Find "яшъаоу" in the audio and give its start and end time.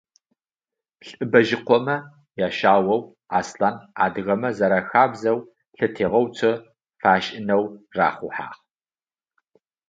2.47-3.01